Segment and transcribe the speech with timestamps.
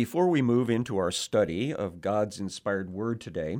[0.00, 3.58] Before we move into our study of God's inspired word today,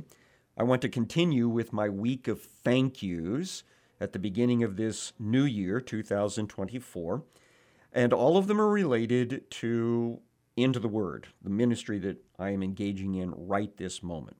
[0.57, 3.61] I want to continue with my week of thank yous
[3.99, 7.21] at the beginning of this new year, 2024.
[7.93, 10.19] And all of them are related to
[10.57, 14.37] Into the Word, the ministry that I am engaging in right this moment.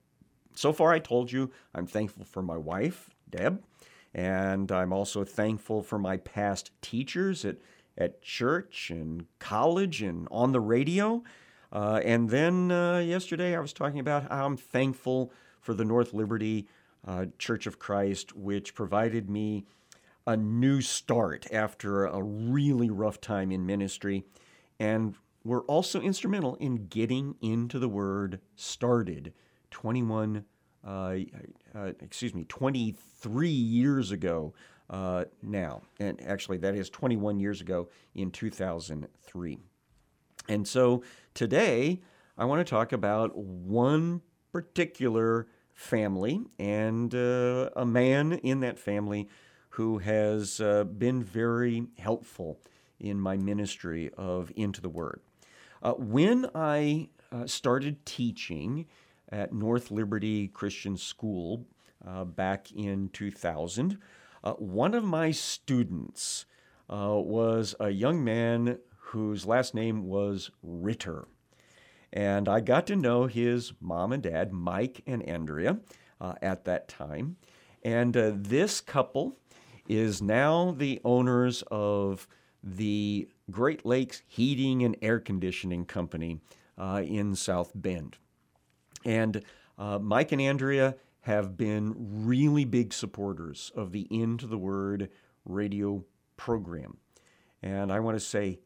[0.56, 3.62] So far, I told you I'm thankful for my wife, Deb,
[4.12, 7.58] and I'm also thankful for my past teachers at,
[7.96, 11.22] at church and college and on the radio.
[11.72, 16.12] Uh, and then uh, yesterday I was talking about how I'm thankful for the North
[16.12, 16.68] Liberty
[17.06, 19.64] uh, Church of Christ, which provided me
[20.26, 24.24] a new start after a really rough time in ministry.
[24.78, 29.32] And were also instrumental in getting into the word started
[29.70, 30.44] 21,
[30.86, 30.88] uh,
[31.74, 34.52] uh, excuse me, 23 years ago
[34.90, 35.82] uh, now.
[35.98, 39.58] And actually, that is 21 years ago in 2003.
[40.48, 41.02] And so
[41.34, 42.00] today,
[42.36, 49.28] I want to talk about one particular family and uh, a man in that family
[49.70, 52.60] who has uh, been very helpful
[53.00, 55.20] in my ministry of Into the Word.
[55.82, 58.86] Uh, when I uh, started teaching
[59.30, 61.66] at North Liberty Christian School
[62.06, 63.98] uh, back in 2000,
[64.44, 66.44] uh, one of my students
[66.88, 68.78] was a young man
[69.12, 71.28] whose last name was Ritter.
[72.12, 75.78] And I got to know his mom and dad, Mike and Andrea,
[76.20, 77.36] uh, at that time.
[77.82, 79.38] And uh, this couple
[79.86, 82.26] is now the owners of
[82.62, 86.40] the Great Lakes Heating and Air Conditioning Company
[86.78, 88.16] uh, in South Bend.
[89.04, 89.42] And
[89.78, 95.10] uh, Mike and Andrea have been really big supporters of the Into the Word
[95.44, 96.04] radio
[96.36, 96.96] program.
[97.62, 98.60] And I want to say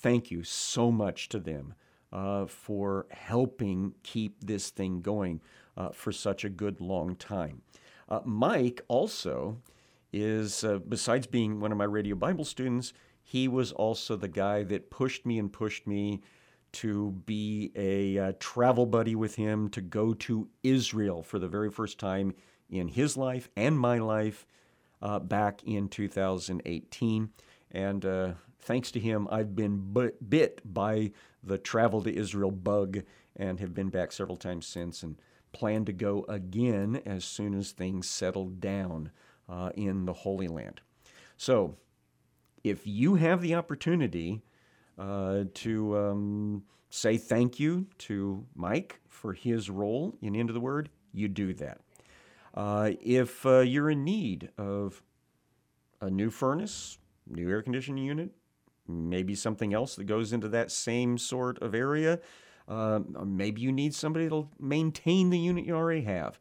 [0.00, 1.74] thank you so much to them
[2.12, 5.40] uh, for helping keep this thing going
[5.76, 7.62] uh, for such a good long time.
[8.08, 9.58] Uh, Mike also
[10.12, 12.92] is, uh, besides being one of my radio Bible students,
[13.22, 16.20] he was also the guy that pushed me and pushed me
[16.72, 21.70] to be a uh, travel buddy with him to go to Israel for the very
[21.70, 22.34] first time
[22.68, 24.46] in his life and my life
[25.02, 27.30] uh, back in 2018.
[27.72, 28.04] And
[28.60, 29.92] thanks to him, I've been
[30.28, 31.12] bit by
[31.42, 33.02] the travel to Israel bug
[33.36, 35.16] and have been back several times since and
[35.52, 39.10] plan to go again as soon as things settle down
[39.48, 40.80] uh, in the Holy Land.
[41.36, 41.76] So,
[42.62, 44.42] if you have the opportunity
[44.98, 50.90] uh, to um, say thank you to Mike for his role in Into the Word,
[51.12, 51.80] you do that.
[52.52, 55.02] Uh, if uh, you're in need of
[56.00, 58.30] a new furnace, new air conditioning unit,
[58.90, 62.20] maybe something else that goes into that same sort of area.
[62.68, 66.38] Uh, maybe you need somebody to maintain the unit you already have.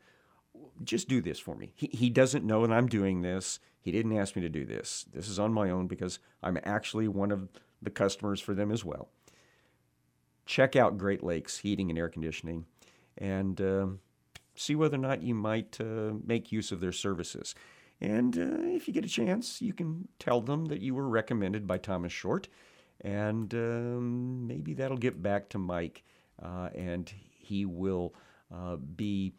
[0.84, 1.72] Just do this for me.
[1.76, 3.60] He, he doesn't know that I'm doing this.
[3.82, 5.06] He didn't ask me to do this.
[5.14, 7.50] This is on my own because I'm actually one of
[7.82, 9.10] the customers for them as well.
[10.46, 12.66] Check out Great Lakes Heating and Air Conditioning
[13.18, 13.88] and uh,
[14.56, 17.56] see whether or not you might uh, make use of their services.
[18.02, 21.68] And uh, if you get a chance, you can tell them that you were recommended
[21.68, 22.48] by Thomas Short.
[23.02, 26.04] And um, maybe that'll get back to Mike,
[26.42, 28.14] uh, and he will
[28.54, 29.34] uh, be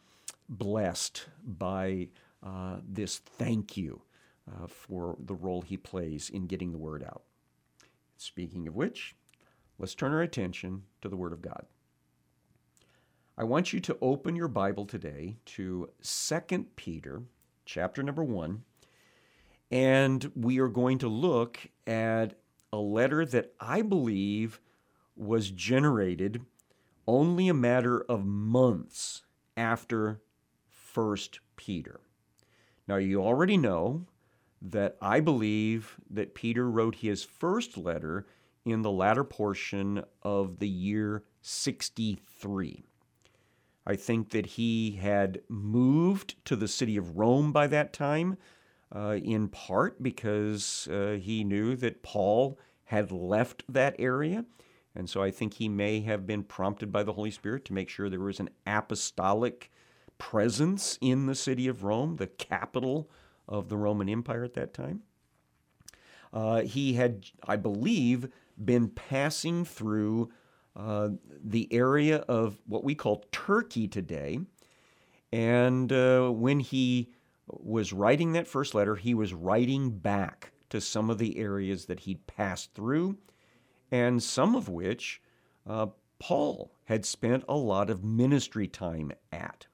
[0.49, 2.09] blessed by
[2.43, 4.01] uh, this thank you
[4.51, 7.23] uh, for the role he plays in getting the word out.
[8.17, 9.15] Speaking of which,
[9.79, 11.65] let's turn our attention to the Word of God.
[13.35, 17.23] I want you to open your Bible today to 2 Peter
[17.71, 18.63] chapter number one.
[19.71, 22.33] And we are going to look at
[22.73, 24.59] a letter that I believe
[25.15, 26.41] was generated
[27.07, 29.21] only a matter of months
[29.55, 30.21] after
[30.67, 32.01] First Peter.
[32.87, 34.05] Now, you already know
[34.61, 38.25] that I believe that Peter wrote his first letter
[38.65, 42.90] in the latter portion of the year 63.
[43.85, 48.37] I think that he had moved to the city of Rome by that time,
[48.93, 54.45] uh, in part because uh, he knew that Paul had left that area.
[54.93, 57.89] And so I think he may have been prompted by the Holy Spirit to make
[57.89, 59.71] sure there was an apostolic
[60.17, 63.09] presence in the city of Rome, the capital
[63.47, 65.01] of the Roman Empire at that time.
[66.33, 68.29] Uh, he had, I believe,
[68.63, 70.29] been passing through
[70.75, 71.09] uh,
[71.43, 74.39] the area of what we call Turkey today.
[75.31, 77.11] And uh, when he
[77.47, 82.01] was writing that first letter, he was writing back to some of the areas that
[82.01, 83.17] he'd passed through,
[83.91, 85.21] and some of which
[85.67, 85.87] uh,
[86.19, 89.67] Paul had spent a lot of ministry time at.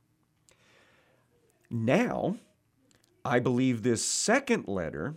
[1.70, 2.38] Now,
[3.24, 5.16] I believe this second letter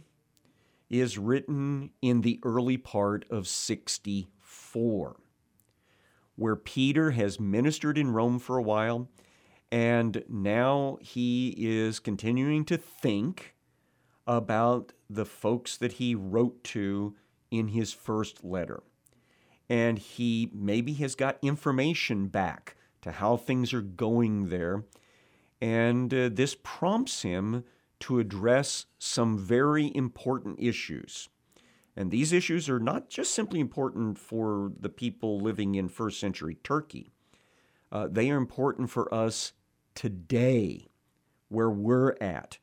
[0.90, 5.16] is written in the early part of 64,
[6.40, 9.10] where Peter has ministered in Rome for a while,
[9.70, 13.54] and now he is continuing to think
[14.26, 17.14] about the folks that he wrote to
[17.50, 18.82] in his first letter.
[19.68, 24.84] And he maybe has got information back to how things are going there.
[25.60, 27.64] And uh, this prompts him
[28.00, 31.28] to address some very important issues.
[31.96, 36.56] And these issues are not just simply important for the people living in first century
[36.62, 37.12] Turkey,
[37.92, 39.52] uh, they are important for us
[39.94, 40.88] today,
[41.48, 42.58] where we're at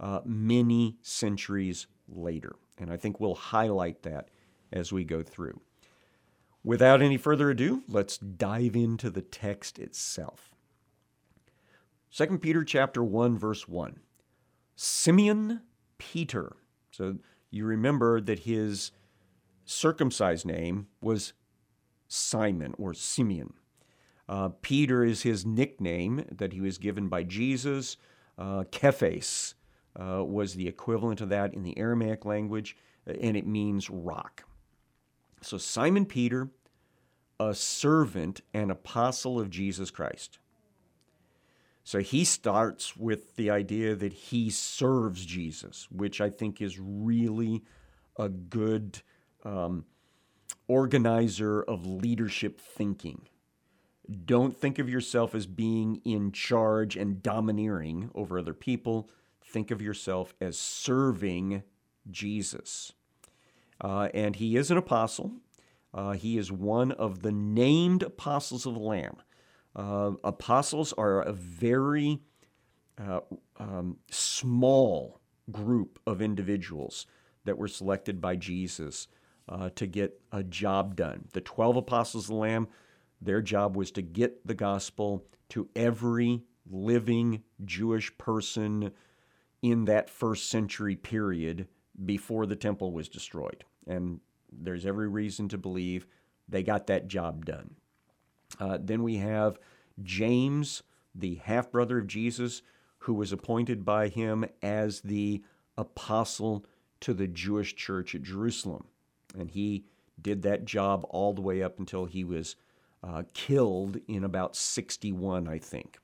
[0.00, 2.56] uh, many centuries later.
[2.78, 4.28] And I think we'll highlight that
[4.72, 5.60] as we go through.
[6.64, 10.50] Without any further ado, let's dive into the text itself.
[12.14, 13.98] 2 Peter chapter 1 verse 1.
[14.76, 15.62] Simeon
[15.98, 16.56] Peter.
[16.90, 17.16] So
[17.52, 18.90] you remember that his
[19.64, 21.34] circumcised name was
[22.08, 23.52] Simon or Simeon.
[24.28, 27.96] Uh, Peter is his nickname that he was given by Jesus.
[28.38, 29.54] Uh, Cephas
[29.94, 32.76] uh, was the equivalent of that in the Aramaic language,
[33.06, 34.44] and it means rock.
[35.42, 36.48] So Simon Peter,
[37.38, 40.38] a servant and apostle of Jesus Christ.
[41.84, 47.62] So he starts with the idea that he serves Jesus, which I think is really
[48.16, 49.02] a good
[49.44, 49.84] um,
[50.68, 53.28] organizer of leadership thinking.
[54.24, 59.08] Don't think of yourself as being in charge and domineering over other people.
[59.44, 61.62] Think of yourself as serving
[62.10, 62.92] Jesus.
[63.80, 65.32] Uh, and he is an apostle.
[65.92, 69.16] Uh, he is one of the named apostles of the Lamb.
[69.74, 72.20] Uh, apostles are a very
[72.98, 73.20] uh,
[73.58, 75.20] um, small
[75.50, 77.06] group of individuals
[77.44, 79.08] that were selected by Jesus
[79.48, 81.28] uh, to get a job done.
[81.32, 82.68] The 12 apostles of the Lamb,
[83.20, 88.92] their job was to get the gospel to every living Jewish person
[89.62, 91.68] in that first century period
[92.04, 93.64] before the temple was destroyed.
[93.86, 94.20] And
[94.50, 96.06] there's every reason to believe
[96.48, 97.76] they got that job done.
[98.58, 99.58] Uh, then we have
[100.02, 100.82] James,
[101.14, 102.62] the half brother of Jesus,
[102.98, 105.42] who was appointed by him as the
[105.76, 106.64] apostle
[107.00, 108.84] to the Jewish church at Jerusalem.
[109.36, 109.84] And he
[110.20, 112.56] did that job all the way up until he was
[113.02, 115.98] uh, killed in about 61, I think.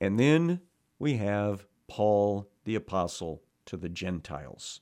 [0.00, 0.60] And then
[0.98, 4.80] we have Paul the apostle to the Gentiles.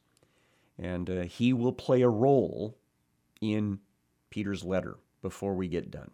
[0.79, 2.79] And uh, he will play a role
[3.41, 3.81] in
[4.31, 6.11] Peter's letter before we get done.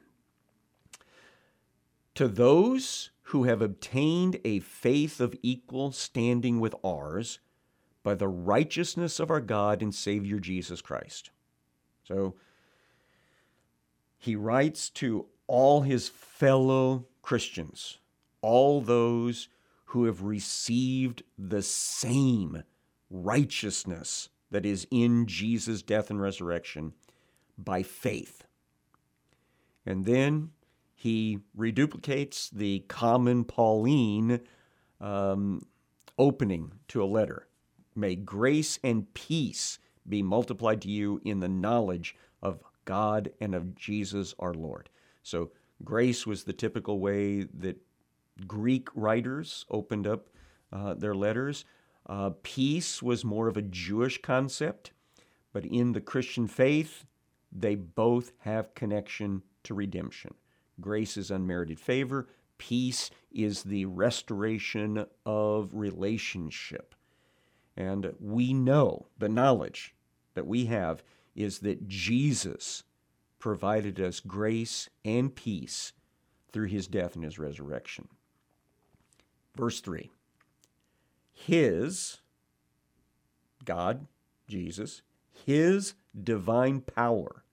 [2.17, 7.41] To those who have obtained a faith of equal standing with ours
[8.03, 11.31] by the righteousness of our God and Savior Jesus Christ.
[12.05, 12.35] So
[14.17, 17.99] he writes to all his fellow Christians,
[18.41, 19.49] all those
[19.87, 22.63] who have received the same
[23.11, 26.95] righteousness that is in Jesus' death and resurrection
[27.59, 28.47] by faith.
[29.85, 30.53] And then
[31.07, 34.41] he reduplicates the common Pauline
[35.01, 35.65] um,
[36.19, 37.47] opening to a letter.
[37.95, 39.79] May grace and peace
[40.09, 44.89] be multiplied to you in the knowledge of God and of Jesus our Lord.
[45.23, 45.53] So,
[45.85, 47.77] grace was the typical way that
[48.45, 50.27] Greek writers opened up
[50.73, 51.65] uh, their letters.
[52.07, 54.91] Uh, peace was more of a Jewish concept,
[55.53, 57.05] but in the Christian faith,
[57.53, 60.35] they both have connection to redemption.
[60.81, 62.29] Grace is unmerited favor.
[62.59, 66.95] Peace is the restoration of relationship.
[67.77, 69.95] And we know the knowledge
[70.35, 71.03] that we have
[71.35, 72.83] is that Jesus
[73.39, 75.93] provided us grace and peace
[76.53, 78.09] through his death and his resurrection.
[79.55, 80.11] Verse 3
[81.33, 82.19] His,
[83.65, 84.07] God,
[84.49, 85.03] Jesus,
[85.45, 87.45] his divine power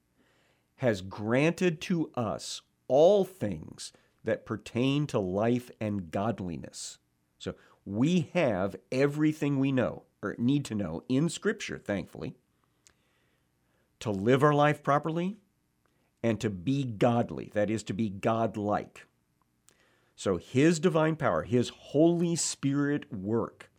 [0.77, 2.61] has granted to us
[2.93, 3.91] all things
[4.23, 6.99] that pertain to life and godliness.
[7.39, 12.35] So we have everything we know or need to know in Scripture, thankfully,
[13.99, 15.37] to live our life properly
[16.21, 19.07] and to be godly, that is, to be godlike.
[20.15, 23.71] So His divine power, His Holy Spirit work,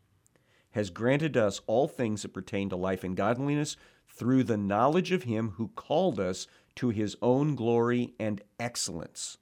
[0.72, 3.76] has granted us all things that pertain to life and godliness
[4.08, 9.38] through the knowledge of Him who called us to his own glory and excellence.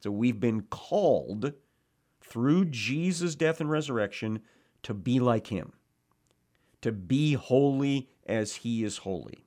[0.00, 1.52] So we've been called
[2.20, 4.40] through Jesus' death and resurrection
[4.82, 5.72] to be like him,
[6.82, 9.44] to be holy as he is holy.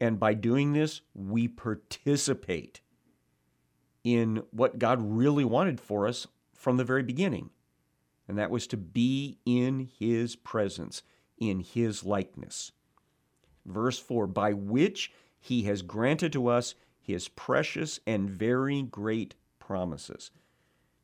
[0.00, 2.80] And by doing this, we participate
[4.04, 7.50] in what God really wanted for us from the very beginning.
[8.26, 11.02] And that was to be in his presence,
[11.38, 12.72] in his likeness.
[13.64, 15.12] Verse 4 By which
[15.44, 20.30] he has granted to us his precious and very great promises.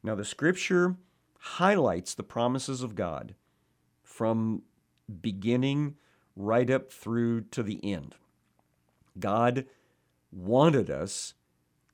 [0.01, 0.95] Now, the scripture
[1.41, 3.35] highlights the promises of God
[4.01, 4.63] from
[5.21, 5.97] beginning
[6.37, 8.15] right up through to the end.
[9.19, 9.67] God
[10.31, 11.35] wanted us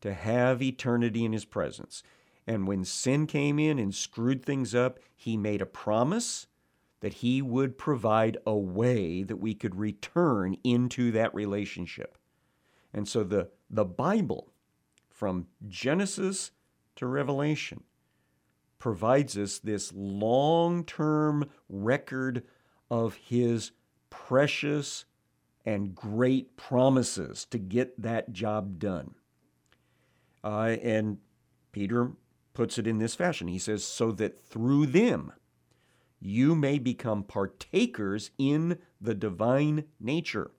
[0.02, 2.02] to have eternity in his presence.
[2.46, 6.46] And when sin came in and screwed things up, he made a promise
[7.00, 12.18] that he would provide a way that we could return into that relationship.
[12.94, 14.52] And so the, the Bible,
[15.10, 16.52] from Genesis
[16.96, 17.82] to Revelation,
[18.78, 22.44] provides us this long term record
[22.90, 23.72] of his
[24.10, 25.04] precious
[25.66, 29.14] and great promises to get that job done.
[30.44, 31.18] Uh, and
[31.72, 32.12] Peter
[32.52, 33.48] puts it in this fashion.
[33.48, 35.32] He says, So that through them
[36.20, 40.52] you may become partakers in the divine nature.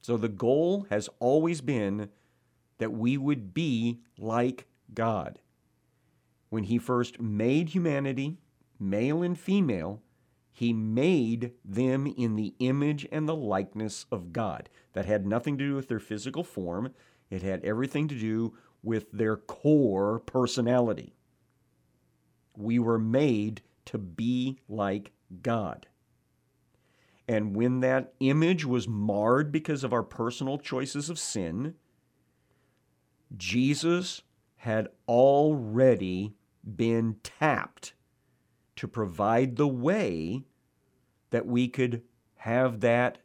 [0.00, 2.08] So the goal has always been
[2.78, 5.38] that we would be like God.
[6.48, 8.38] When he first made humanity,
[8.78, 10.02] male and female,
[10.52, 14.68] he made them in the image and the likeness of God.
[14.94, 16.92] That had nothing to do with their physical form,
[17.30, 21.14] it had everything to do with their core personality.
[22.56, 25.86] We were made to be like God.
[27.30, 31.76] And when that image was marred because of our personal choices of sin,
[33.36, 34.22] Jesus
[34.56, 36.34] had already
[36.74, 37.94] been tapped
[38.74, 40.42] to provide the way
[41.30, 42.02] that we could
[42.38, 43.18] have that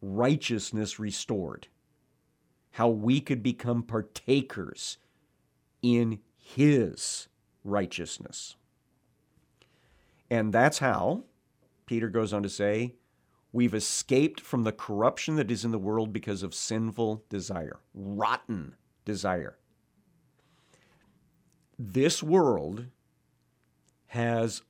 [0.00, 1.68] righteousness restored
[2.70, 4.96] how we could become partakers
[5.82, 7.28] in His
[7.62, 8.56] righteousness.
[10.30, 11.24] And that's how,
[11.86, 12.94] Peter goes on to say,
[13.52, 18.74] we've escaped from the corruption that is in the world because of sinful desire, rotten
[19.04, 19.56] desire.
[21.78, 22.86] This world
[24.08, 24.62] has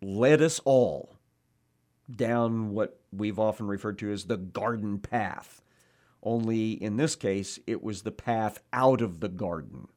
[0.00, 1.16] led us all
[2.10, 5.62] down what we've often referred to as the garden path
[6.22, 9.88] only in this case, it was the path out of the garden.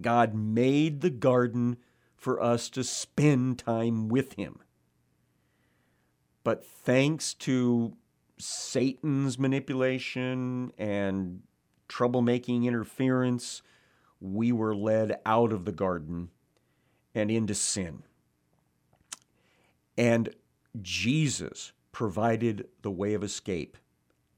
[0.00, 1.78] God made the garden
[2.16, 4.60] for us to spend time with Him.
[6.48, 7.92] But thanks to
[8.38, 11.42] Satan's manipulation and
[11.90, 13.60] troublemaking interference,
[14.18, 16.30] we were led out of the garden
[17.14, 18.02] and into sin.
[19.98, 20.34] And
[20.80, 23.76] Jesus provided the way of escape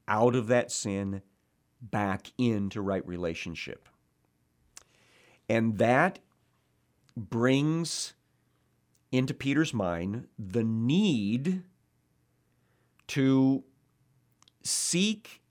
[0.05, 1.21] out of that sin
[1.79, 3.87] back into right relationship.
[5.47, 6.19] And that
[7.15, 8.15] brings
[9.13, 11.63] into Peter's mind the need
[13.11, 13.63] to
[14.63, 15.41] seek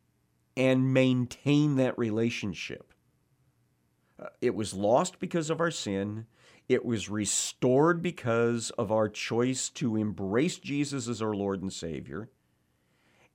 [0.56, 2.92] and maintain that relationship.
[4.20, 6.26] Uh, it was lost because of our sin.
[6.68, 12.28] It was restored because of our choice to embrace Jesus as our Lord and Savior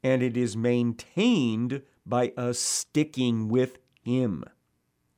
[0.06, 4.44] and it is maintained by us sticking with Him.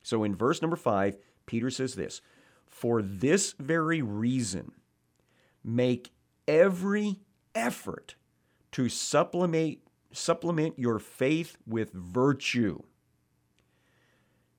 [0.02, 2.22] So in verse number five, Peter says this
[2.66, 4.72] For this very reason,
[5.62, 6.12] make
[6.48, 7.20] every
[7.54, 8.16] effort
[8.74, 9.80] to supplement,
[10.12, 12.82] supplement your faith with virtue.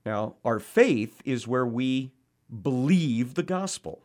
[0.05, 2.13] Now, our faith is where we
[2.63, 4.03] believe the gospel,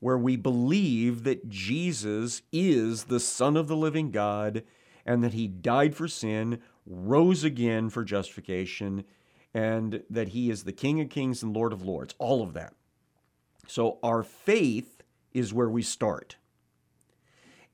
[0.00, 4.62] where we believe that Jesus is the Son of the living God
[5.04, 9.04] and that he died for sin, rose again for justification,
[9.54, 12.14] and that he is the King of kings and Lord of lords.
[12.18, 12.74] All of that.
[13.66, 16.36] So our faith is where we start.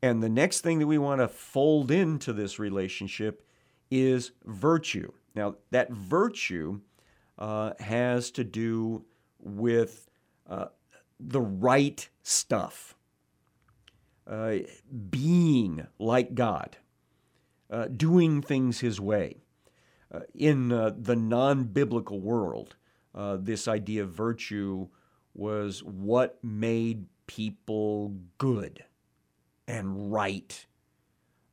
[0.02, 3.46] And the next thing that we want to fold into this relationship
[3.90, 5.12] is virtue.
[5.34, 6.80] Now, that virtue
[7.38, 9.04] uh, has to do
[9.38, 10.10] with
[10.48, 10.66] uh,
[11.20, 12.96] the right stuff,
[14.26, 14.56] uh,
[15.10, 16.76] being like God
[17.70, 19.38] uh, doing things his way.
[20.12, 22.76] Uh, in uh, the non biblical world,
[23.38, 24.88] this idea of virtue
[25.32, 28.84] was what made people good
[29.66, 30.66] and right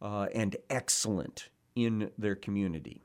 [0.01, 3.03] uh, and excellent in their community.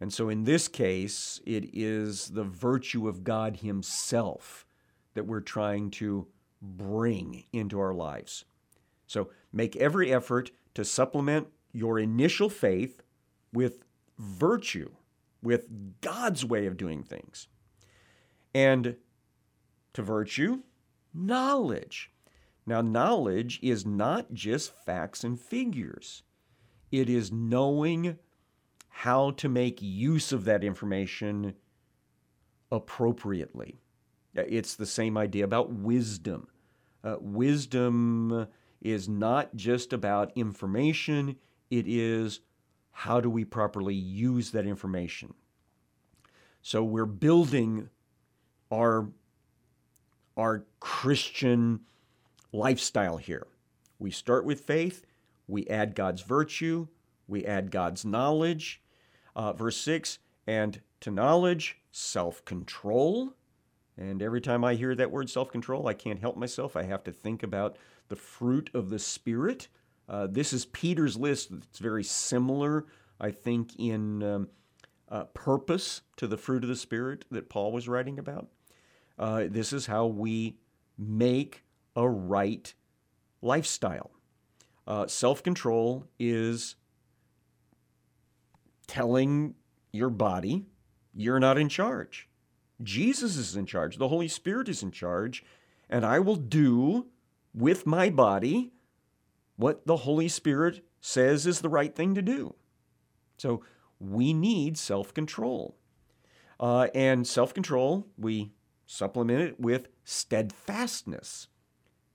[0.00, 4.66] And so in this case, it is the virtue of God Himself
[5.14, 6.26] that we're trying to
[6.60, 8.44] bring into our lives.
[9.06, 13.02] So make every effort to supplement your initial faith
[13.52, 13.84] with
[14.18, 14.90] virtue,
[15.42, 17.48] with God's way of doing things.
[18.54, 18.96] And
[19.94, 20.60] to virtue,
[21.14, 22.10] knowledge.
[22.66, 26.22] Now, knowledge is not just facts and figures,
[26.90, 28.18] it is knowing
[28.88, 31.54] how to make use of that information
[32.72, 33.78] appropriately.
[34.34, 36.48] It's the same idea about wisdom.
[37.04, 38.48] Uh, wisdom
[38.80, 41.36] is not just about information,
[41.70, 42.40] it is
[42.90, 45.34] how do we properly use that information.
[46.62, 47.90] So we're building
[48.70, 49.08] our,
[50.36, 51.80] our Christian
[52.52, 53.46] lifestyle here.
[53.98, 55.04] We start with faith,
[55.46, 56.88] we add God's virtue,
[57.26, 58.82] we add God's knowledge.
[59.34, 63.34] Uh, verse 6 and to knowledge, self control.
[63.98, 66.76] And every time I hear that word self control, I can't help myself.
[66.76, 67.76] I have to think about
[68.08, 69.68] the fruit of the Spirit.
[70.08, 71.50] Uh, this is Peter's list.
[71.50, 72.86] It's very similar,
[73.20, 74.48] I think, in um,
[75.08, 78.48] uh, purpose to the fruit of the Spirit that Paul was writing about.
[79.18, 80.58] Uh, this is how we
[80.98, 81.64] make
[81.96, 82.72] a right
[83.42, 84.10] lifestyle.
[84.86, 86.76] Uh, Self control is
[88.86, 89.54] telling
[89.92, 90.66] your body
[91.14, 92.28] you're not in charge.
[92.82, 95.42] Jesus is in charge, the Holy Spirit is in charge,
[95.88, 97.06] and I will do
[97.54, 98.72] with my body
[99.56, 102.54] what the Holy Spirit says is the right thing to do.
[103.38, 103.62] So
[103.98, 105.76] we need self control.
[106.60, 108.52] Uh, and self control, we
[108.86, 111.48] supplement it with steadfastness.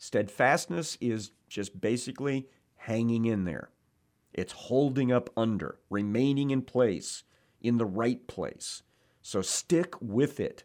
[0.01, 3.69] Steadfastness is just basically hanging in there.
[4.33, 7.21] It's holding up under, remaining in place,
[7.61, 8.81] in the right place.
[9.21, 10.63] So stick with it.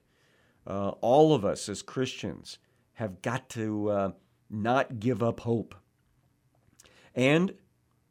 [0.67, 2.57] Uh, all of us as Christians
[2.95, 4.11] have got to uh,
[4.49, 5.75] not give up hope.
[7.15, 7.53] And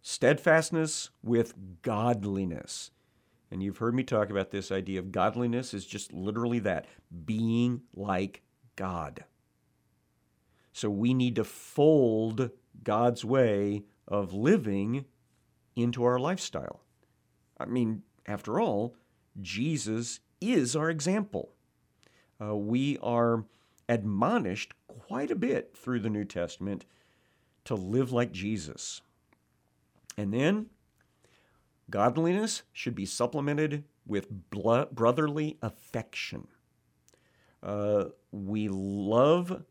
[0.04, 2.92] steadfastness with godliness.
[3.50, 6.86] And you've heard me talk about this idea of godliness is just literally that
[7.26, 8.44] being like
[8.76, 9.24] God.
[10.76, 12.50] So we need to fold
[12.84, 15.06] God's way of living
[15.74, 16.82] into our lifestyle.
[17.58, 18.94] I mean, after all,
[19.40, 21.54] Jesus is our example.
[22.42, 23.46] Uh, we are
[23.88, 26.84] admonished quite a bit through the New Testament
[27.64, 29.00] to live like Jesus.
[30.18, 30.66] And then,
[31.90, 36.50] godliness should be supplemented with brotherly affection.
[37.64, 39.64] Uh, we love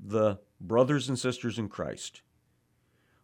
[0.00, 2.22] the brothers and sisters in Christ.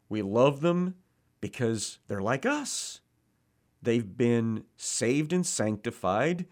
[0.09, 0.97] We love them
[1.41, 3.01] because they're like us.
[3.83, 6.47] They've been saved and sanctified.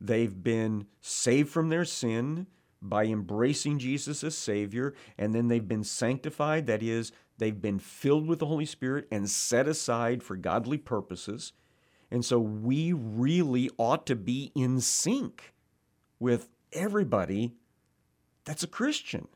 [0.00, 2.46] They've been saved from their sin
[2.82, 6.66] by embracing Jesus as Savior, and then they've been sanctified.
[6.66, 11.52] That is, they've been filled with the Holy Spirit and set aside for godly purposes.
[12.10, 15.54] And so we really ought to be in sync
[16.18, 17.54] with everybody
[18.44, 19.28] that's a Christian.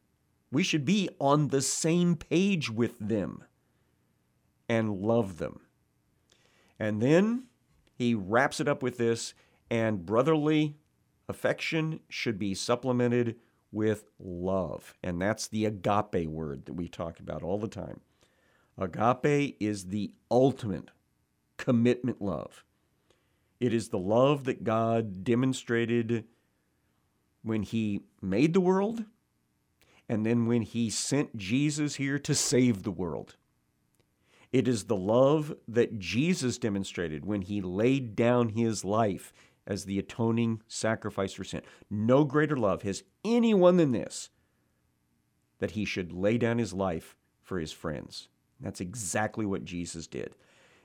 [0.51, 3.45] We should be on the same page with them
[4.69, 5.61] and love them.
[6.79, 7.45] And then
[7.95, 9.35] he wraps it up with this
[9.71, 10.77] and brotherly
[11.29, 13.37] affection should be supplemented
[13.71, 14.95] with love.
[15.03, 18.01] And that's the agape word that we talk about all the time.
[18.79, 20.91] Agape is the ultimate
[21.57, 22.65] commitment love.
[23.61, 26.25] It is the love that God demonstrated
[27.43, 29.05] when He made the world
[30.09, 33.37] and then when he sent Jesus here to save the world.
[34.51, 39.33] It is the love that Jesus demonstrated when he laid down his life
[39.67, 41.61] as the atoning sacrifice for sin.
[41.91, 44.31] No greater love has anyone than this,
[45.59, 48.29] that he should lay down his life for his friends.
[48.59, 50.35] That's exactly what Jesus did.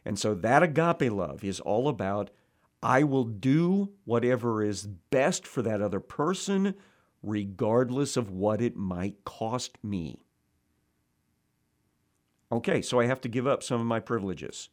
[0.06, 2.30] And so that agape love is all about
[2.82, 6.76] I will do whatever is best for that other person
[7.24, 10.20] regardless of what it might cost me.
[12.52, 14.70] Okay, so I have to give up some of my privileges.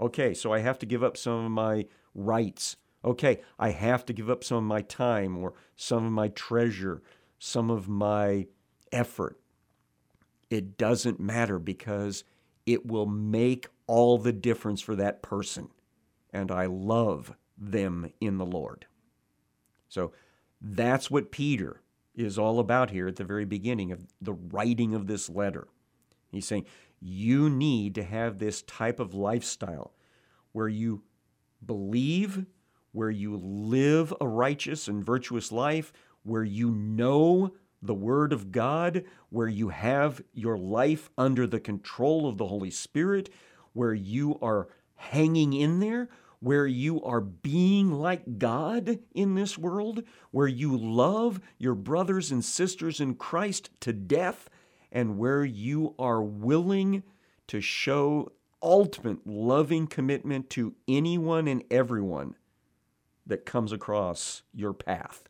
[0.00, 2.76] Okay, so I have to give up some of my rights.
[3.04, 7.02] Okay, I have to give up some of my time or some of my treasure,
[7.38, 8.46] some of my
[8.92, 9.38] effort.
[10.48, 12.24] It doesn't matter because
[12.64, 15.68] it will make all the difference for that person.
[16.32, 18.86] And I love them in the Lord.
[19.88, 20.12] So
[20.60, 21.80] that's what Peter
[22.18, 25.68] is all about here at the very beginning of the writing of this letter.
[26.30, 26.66] He's saying,
[27.00, 29.92] you need to have this type of lifestyle
[30.52, 31.02] where you
[31.64, 32.46] believe,
[32.92, 39.04] where you live a righteous and virtuous life, where you know the Word of God,
[39.30, 43.30] where you have your life under the control of the Holy Spirit,
[43.72, 46.08] where you are hanging in there,
[46.40, 52.44] where you are being like God in this world, where you love your brothers and
[52.44, 54.48] sisters in Christ to death,
[54.92, 57.02] and where you are willing
[57.48, 62.34] to show ultimate loving commitment to anyone and everyone
[63.26, 65.24] that comes across your path,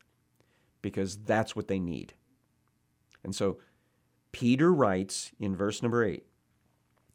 [0.83, 2.15] because that's what they need.
[3.25, 3.59] And so
[4.33, 6.25] Peter writes in verse number 8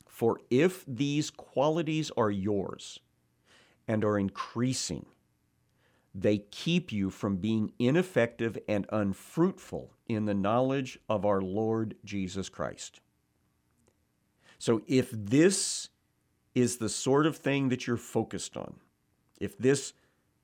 [0.08, 3.00] For if these qualities are yours
[3.88, 5.06] and are increasing,
[6.16, 12.50] they keep you from being ineffective and unfruitful in the knowledge of our Lord Jesus
[12.50, 13.02] Christ.
[14.60, 15.90] So, if this
[16.56, 18.76] is the sort of thing that you're focused on,
[19.40, 19.94] if this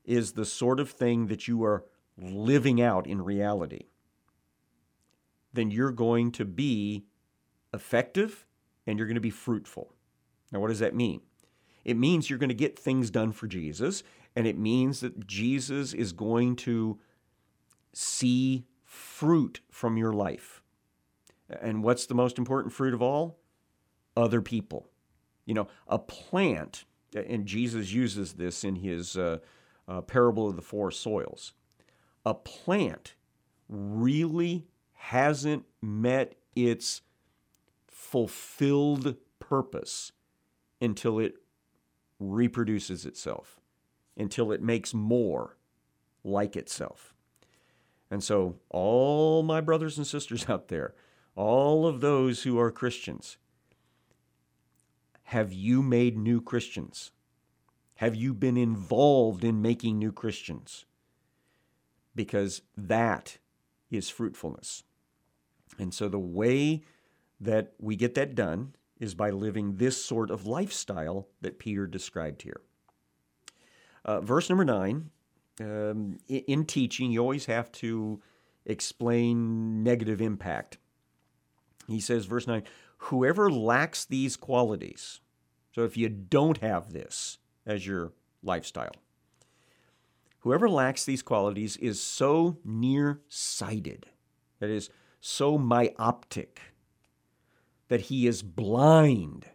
[0.04, 1.86] is the sort of thing that you are
[2.18, 3.86] living out in reality,
[5.54, 7.06] then you're going to be
[7.74, 8.46] effective
[8.86, 9.94] and you're going to be fruitful.
[10.52, 11.22] Now, what does that mean?
[11.86, 14.04] It means you're going to get things done for Jesus,
[14.36, 17.00] and it means that Jesus is going to
[17.94, 20.62] see fruit from your life.
[21.62, 23.40] And what's the most important fruit of all?
[24.16, 24.90] Other people.
[25.46, 29.40] You know, a plant, and Jesus uses this in his uh,
[29.88, 31.54] uh, parable of the four soils.
[32.26, 33.16] A plant
[33.68, 37.02] really hasn't met its
[37.88, 40.12] fulfilled purpose
[40.82, 41.36] until it
[42.20, 43.60] reproduces itself,
[44.18, 45.58] until it makes more
[46.24, 47.14] like itself.
[48.12, 50.96] And so, all my brothers and sisters out there,
[51.36, 53.38] all of those who are Christians,
[55.24, 57.12] have you made new Christians?
[57.96, 60.86] Have you been involved in making new Christians?
[62.16, 63.38] Because that
[63.92, 64.84] is fruitfulness.
[65.78, 66.82] And so the way
[67.40, 72.42] that we get that done is by living this sort of lifestyle that Peter described
[72.42, 72.62] here.
[74.06, 75.12] Uh, verse number nine
[75.60, 78.22] um, in teaching, you always have to
[78.66, 80.78] explain negative impact.
[81.88, 82.64] He says, verse 9,
[82.98, 85.20] whoever lacks these qualities,
[85.74, 88.96] so if you don't have this as your lifestyle,
[90.40, 94.06] whoever lacks these qualities is so nearsighted,
[94.60, 96.62] that is, so myopic
[97.90, 99.48] that he is blind,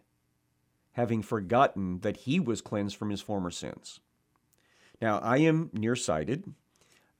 [0.92, 4.00] having forgotten that he was cleansed from his former sins.
[5.00, 6.52] Now, I am nearsighted,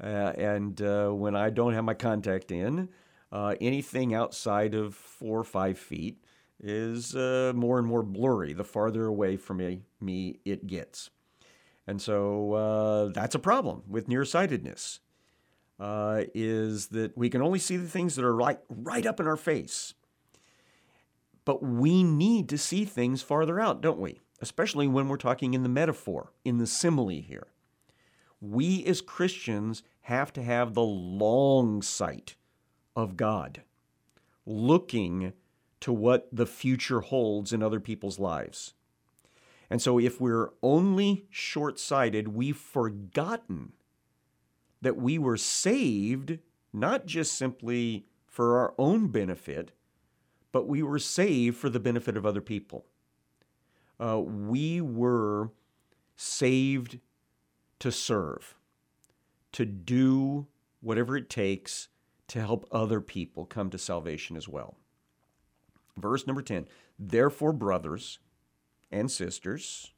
[0.02, 2.88] uh, and uh, when I don't have my contact in,
[3.32, 6.22] uh, anything outside of four or five feet
[6.60, 11.10] is uh, more and more blurry the farther away from me, me it gets.
[11.86, 15.00] And so uh, that's a problem with nearsightedness
[15.78, 19.26] uh, is that we can only see the things that are right, right up in
[19.26, 19.94] our face.
[21.44, 24.20] But we need to see things farther out, don't we?
[24.40, 27.48] Especially when we're talking in the metaphor, in the simile here.
[28.40, 32.36] We as Christians have to have the long sight
[32.96, 33.62] of God,
[34.44, 35.32] looking
[35.80, 38.74] to what the future holds in other people's lives.
[39.70, 43.72] And so, if we're only short sighted, we've forgotten
[44.82, 46.38] that we were saved
[46.72, 49.72] not just simply for our own benefit,
[50.54, 52.86] but we were saved for the benefit of other people.
[53.98, 55.50] Uh, we were
[56.14, 57.00] saved
[57.80, 58.54] to serve,
[59.50, 60.46] to do
[60.80, 61.88] whatever it takes
[62.28, 64.76] to help other people come to salvation as well.
[65.96, 66.68] Verse number 10
[67.00, 68.20] Therefore, brothers
[68.92, 69.92] and sisters,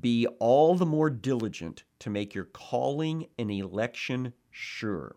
[0.00, 5.16] be all the more diligent to make your calling and election sure.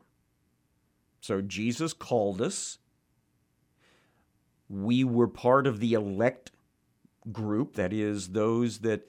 [1.20, 2.80] So Jesus called us.
[4.72, 6.52] We were part of the elect
[7.30, 9.06] group, that is, those that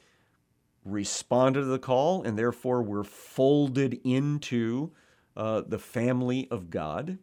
[0.84, 4.90] responded to the call and therefore were folded into
[5.36, 7.18] uh, the family of God.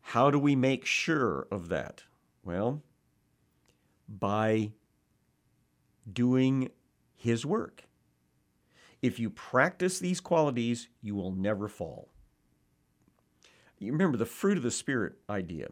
[0.00, 2.02] How do we make sure of that?
[2.42, 2.82] Well,
[4.08, 4.72] by
[6.12, 6.70] doing
[7.14, 7.84] his work.
[9.00, 12.08] If you practice these qualities, you will never fall.
[13.78, 15.68] You remember the fruit of the Spirit idea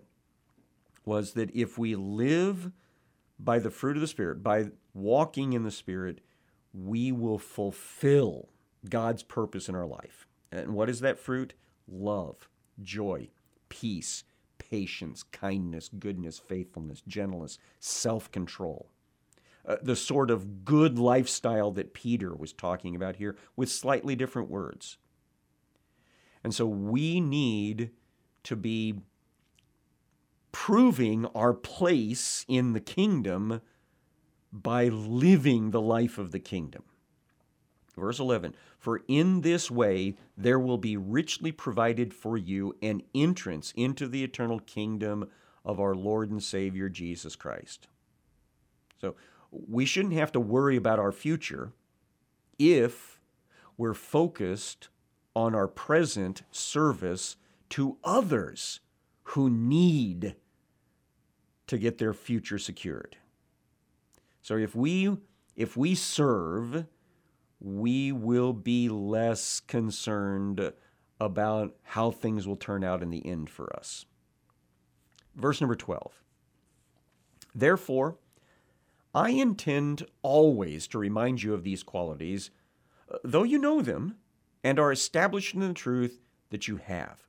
[1.05, 2.73] was that if we live
[3.39, 6.21] by the fruit of the Spirit, by walking in the Spirit,
[6.75, 8.51] we will fulfill
[8.89, 10.27] God's purpose in our life.
[10.53, 11.55] And what is that fruit?
[11.89, 12.49] Love,
[12.83, 13.31] joy,
[13.69, 14.25] peace,
[14.59, 18.89] patience, kindness, goodness, faithfulness, gentleness, self control.
[19.67, 24.51] uh, the sort of good lifestyle that Peter was talking about here with slightly different
[24.51, 24.99] words.
[26.45, 27.91] And so we need
[28.45, 29.01] to be
[30.53, 33.61] proving our place in the kingdom
[34.53, 36.85] by living the life of the kingdom.
[37.97, 43.73] Verse 11 For in this way there will be richly provided for you an entrance
[43.77, 45.29] into the eternal kingdom
[45.65, 47.89] of our Lord and Savior Jesus Christ.
[49.01, 49.17] So
[49.51, 51.73] we shouldn't have to worry about our future
[52.59, 53.21] if
[53.77, 54.89] we're focused
[55.35, 57.37] on our present service
[57.71, 58.81] to others
[59.25, 60.35] who need
[61.73, 63.17] to get their future secured.
[64.43, 65.17] So if we
[65.57, 66.85] if we serve,
[67.61, 70.75] we will be less concerned
[71.19, 74.05] about how things will turn out in the end for us.
[75.35, 76.13] Verse number 12.
[77.55, 78.19] Therefore,
[79.15, 82.51] I intend always to remind you of these qualities,
[83.25, 84.17] though you know them
[84.63, 87.23] and are established in the truth that you have.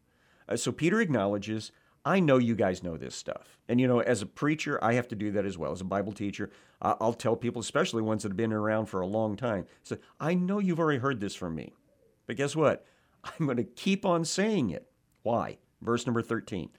[0.49, 1.71] Uh, so Peter acknowledges,
[2.05, 3.57] I know you guys know this stuff.
[3.69, 5.71] And, you know, as a preacher, I have to do that as well.
[5.71, 6.49] As a Bible teacher,
[6.81, 10.33] I'll tell people, especially ones that have been around for a long time, so I
[10.33, 11.73] know you've already heard this from me.
[12.27, 12.85] But guess what?
[13.23, 14.89] I'm going to keep on saying it.
[15.21, 15.57] Why?
[15.81, 16.69] Verse number 13.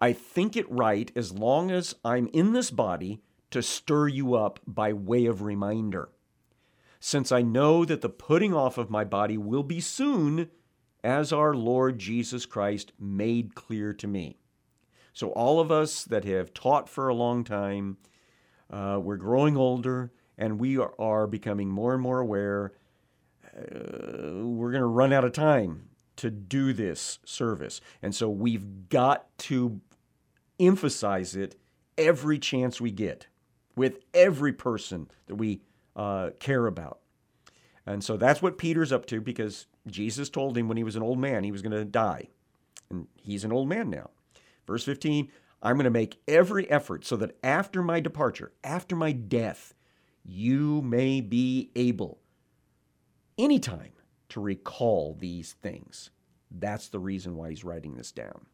[0.00, 4.58] I think it right as long as I'm in this body to stir you up
[4.66, 6.08] by way of reminder.
[6.98, 10.50] Since I know that the putting off of my body will be soon,
[11.04, 14.38] as our Lord Jesus Christ made clear to me.
[15.14, 17.96] So, all of us that have taught for a long time,
[18.70, 22.72] uh, we're growing older and we are, are becoming more and more aware
[23.56, 27.80] uh, we're going to run out of time to do this service.
[28.02, 29.80] And so, we've got to
[30.58, 31.56] emphasize it
[31.96, 33.28] every chance we get
[33.76, 35.62] with every person that we
[35.94, 36.98] uh, care about.
[37.86, 41.02] And so that's what Peter's up to because Jesus told him when he was an
[41.02, 42.28] old man he was going to die.
[42.90, 44.10] And he's an old man now.
[44.66, 45.30] Verse 15
[45.62, 49.72] I'm going to make every effort so that after my departure, after my death,
[50.22, 52.18] you may be able
[53.38, 53.92] anytime
[54.28, 56.10] to recall these things.
[56.50, 58.46] That's the reason why he's writing this down.